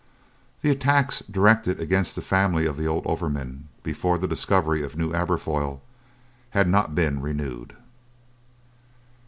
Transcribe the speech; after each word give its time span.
The 0.63 0.71
attacks 0.71 1.19
directed 1.29 1.79
against 1.79 2.15
the 2.15 2.23
family 2.23 2.65
of 2.65 2.75
the 2.75 2.87
old 2.87 3.05
overman, 3.05 3.67
before 3.83 4.17
the 4.17 4.27
discovery 4.27 4.81
of 4.81 4.95
New 4.97 5.13
Aberfoyle, 5.13 5.79
had 6.49 6.67
not 6.67 6.95
been 6.95 7.21
renewed. 7.21 7.75